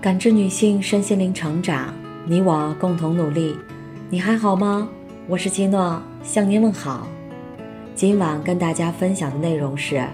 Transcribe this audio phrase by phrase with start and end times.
[0.00, 1.92] 感知女性身心灵成长，
[2.24, 3.58] 你我共同努力。
[4.08, 4.88] 你还好吗？
[5.26, 7.08] 我是基诺，向您问好。
[7.96, 10.06] 今晚跟大家分享的内容是：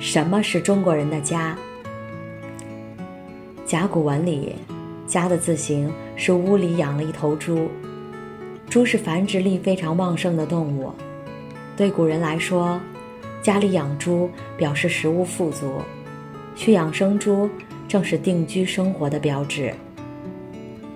[0.00, 1.56] 什么是中国人的家？
[3.64, 4.56] 甲骨文里
[5.06, 7.68] ，“家”的字形是屋里养了一头猪。
[8.68, 10.90] 猪是繁殖力非常旺盛的动物，
[11.76, 12.80] 对古人来说，
[13.40, 15.80] 家里养猪表示食物富足，
[16.56, 17.48] 去养生猪
[17.94, 19.72] 正是定居生活的标志。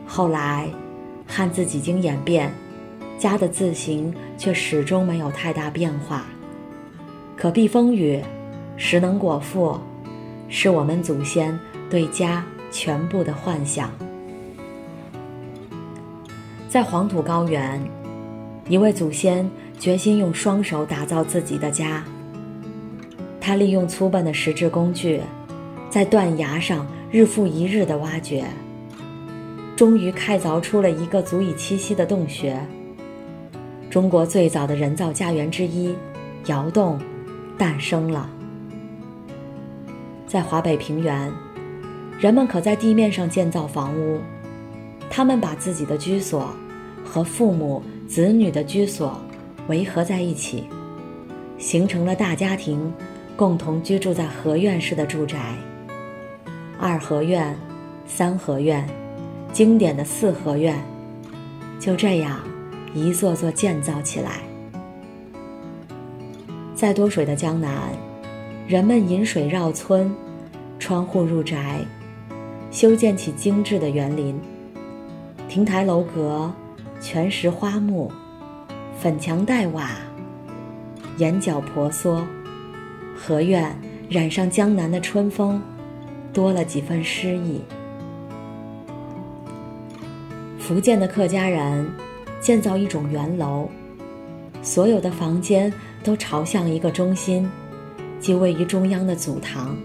[0.04, 0.68] 后来，
[1.28, 2.52] 汉字几经演变
[3.16, 6.26] ，“家”的字形却始终没有太大变化。
[7.36, 8.20] 可避风雨，
[8.76, 9.78] 食能果腹，
[10.48, 11.56] 是我们祖先
[11.88, 13.92] 对家全部的幻想。
[16.68, 17.80] 在黄土高原，
[18.68, 22.02] 一位祖先决心用双手打造自己的家。
[23.40, 25.20] 他利用粗笨的石质工具，
[25.90, 28.44] 在断崖上日复一日的挖掘，
[29.74, 32.60] 终于开凿出了一个足以栖息的洞穴。
[33.88, 35.94] 中国最早的人造家园之一——
[36.46, 37.00] 窑洞，
[37.56, 38.28] 诞生了。
[40.26, 41.32] 在华北平原，
[42.20, 44.20] 人们可在地面上建造房屋。
[45.08, 46.54] 他们把自己的居所
[47.02, 49.18] 和父母子女的居所
[49.68, 50.64] 围合在一起，
[51.56, 52.92] 形成了大家庭，
[53.34, 55.56] 共同居住在合院式的住宅。
[56.80, 57.56] 二合院、
[58.06, 58.88] 三合院，
[59.52, 60.80] 经典的四合院，
[61.80, 62.38] 就这样
[62.94, 64.40] 一座座建造起来。
[66.76, 67.90] 在多水的江南，
[68.68, 70.14] 人们引水绕村，
[70.78, 71.80] 穿户入宅，
[72.70, 74.40] 修建起精致的园林。
[75.48, 76.52] 亭台楼阁，
[77.00, 78.12] 全石花木，
[78.96, 79.90] 粉墙黛瓦，
[81.16, 82.24] 檐角婆娑，
[83.16, 83.76] 合院
[84.08, 85.60] 染上江南的春风，
[86.32, 87.60] 多了几分诗意。
[90.58, 91.90] 福建的客家人
[92.40, 93.68] 建造一种圆楼，
[94.62, 95.72] 所有的房间
[96.04, 97.48] 都朝向一个中心，
[98.20, 99.76] 即位于中央的祖堂。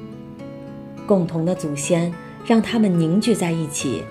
[1.05, 2.13] 共同的祖先
[2.45, 4.03] 让他们凝聚在一起。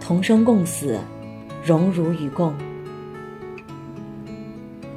[0.00, 1.00] 同生共死，
[1.64, 2.54] 荣辱与共。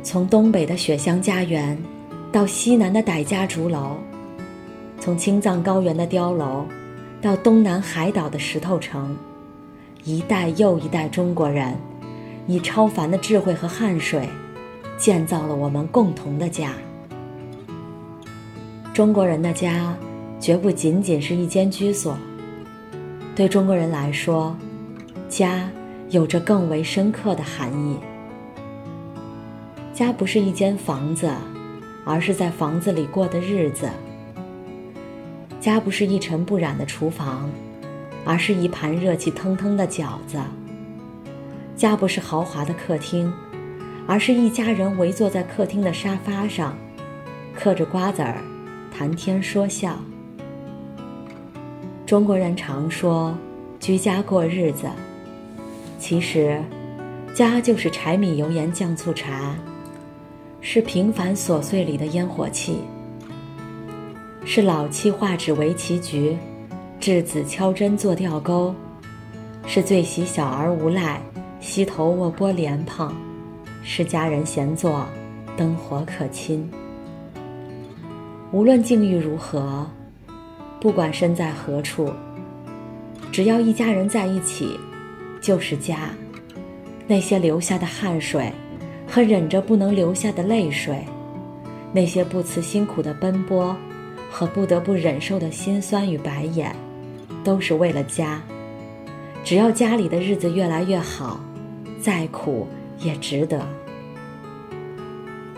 [0.03, 1.81] 从东北的雪乡家园，
[2.29, 3.95] 到西南的傣家竹楼；
[5.07, 6.66] 从青藏高原的碉楼，
[7.22, 9.16] 到东南海岛的石头城，
[10.03, 11.73] 一代又一代中国人，
[12.45, 14.28] 以超凡的智慧和汗水，
[14.97, 16.73] 建造了我们共同的家。
[18.94, 19.95] 中国人的家，
[20.41, 22.18] 绝不仅仅是一间居所。
[23.34, 24.53] 对中国人来说，
[25.29, 25.69] 家
[26.09, 27.95] 有着更为深刻的含义。
[29.94, 31.31] 家不是一间房子，
[32.03, 33.89] 而是在房子里过的日子。
[35.67, 37.51] 家不是一尘不染的厨房，
[38.23, 40.39] 而是一盘热气腾腾的饺子。
[41.75, 43.33] 家不是豪华的客厅，
[44.07, 46.73] 而是一家人围坐在客厅的沙发上，
[47.53, 48.41] 嗑着瓜子儿，
[48.97, 49.97] 谈天说笑。
[52.06, 53.38] 中国人常说
[53.77, 54.88] “居家过日子”。
[56.00, 56.63] 其实，
[57.33, 59.53] 家就是柴米油盐酱醋茶，
[60.61, 62.79] 是平凡琐碎里的烟火气，
[64.50, 66.38] 是老妻画纸围棋局，
[67.02, 68.74] 稚子敲针做吊钩，
[69.68, 71.22] 是最喜小儿无赖，
[71.59, 73.13] 膝头卧剥莲蓬，
[73.84, 75.06] 是家人闲坐，
[75.57, 76.66] 灯火可亲。
[78.53, 79.86] 无论境遇如何，
[80.80, 82.09] 不管身在何处，
[83.34, 84.80] 只要一家人在一起。
[85.40, 86.09] 就是家，
[87.06, 88.52] 那些流下的汗水，
[89.07, 91.06] 和忍着不能流下的泪水，
[91.94, 93.78] 那些不辞辛苦的奔波，
[94.29, 96.75] 和不得不忍受的辛酸与白眼，
[97.43, 98.41] 都是为了家。
[99.43, 101.39] 只要家里的日子越来越好，
[102.01, 102.67] 再苦
[102.99, 103.65] 也值得。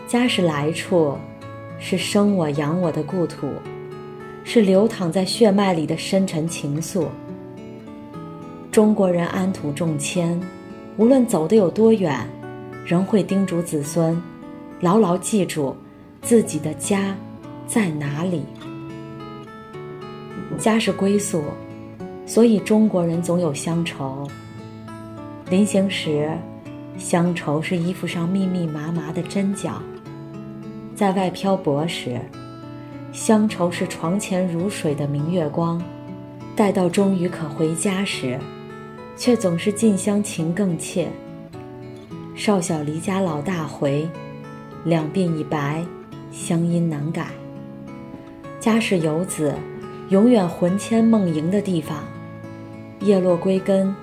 [0.06, 1.16] 家是来处，
[1.78, 3.48] 是生我养我的故土，
[4.44, 7.06] 是流淌在血脉里的深沉情愫。
[8.70, 10.40] 中国人安土重迁，
[10.96, 12.16] 无论走得有多远，
[12.86, 14.20] 仍会叮嘱子孙，
[14.80, 15.76] 牢牢记住
[16.22, 17.16] 自己的家
[17.72, 18.42] 在哪里。
[20.58, 21.44] 家是归宿，
[22.26, 24.26] 所以中国人总有乡愁。
[25.48, 26.36] 临行时，
[26.98, 29.80] 乡愁是衣服上密密麻麻的针脚；
[30.96, 32.20] 在外漂泊时，
[33.12, 35.80] 乡愁是床前如水的明月光；
[36.56, 38.36] 待到终于可回家时，
[39.16, 41.08] 却总是近乡情更怯。
[42.34, 44.08] 少小离家老大回，
[44.84, 45.84] 两鬓已白，
[46.32, 47.28] 乡音难改。
[48.60, 49.54] 家是游子
[50.10, 52.04] 永远魂牵梦萦的地方。
[53.00, 53.94] 叶落归根，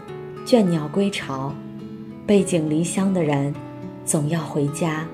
[0.44, 1.54] 倦鸟归巢，
[2.25, 3.54] 背井离乡的人，
[4.04, 5.06] 总要回家。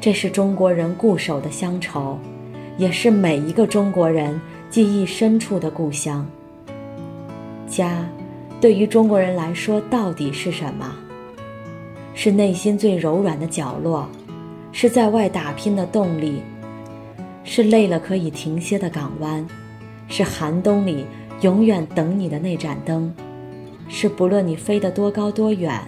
[0.00, 2.18] 这是中国人固守的乡愁，
[2.78, 4.40] 也是每一个中国人
[4.70, 6.26] 记忆深处的故乡。
[7.68, 8.08] 家，
[8.58, 10.96] 对于中国人来说，到底是什么？
[12.14, 14.08] 是内心最柔软的角落，
[14.72, 16.40] 是在外打拼的动力，
[17.44, 19.46] 是累了可以停歇的港湾，
[20.08, 21.04] 是寒冬里。
[21.42, 23.10] 永远等你的那盏灯，
[23.88, 25.80] 是不论你飞得多高多远，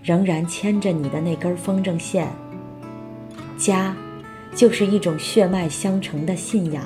[0.00, 2.28] 仍然牵着你的那根风筝线。
[3.58, 3.96] 家，
[4.54, 6.84] 就是一种血脉相承的信仰。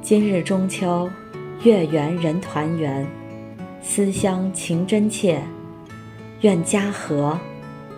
[0.00, 1.10] 今日中秋，
[1.64, 3.04] 月圆人团圆，
[3.82, 5.42] 思乡情真切，
[6.42, 7.36] 愿家和，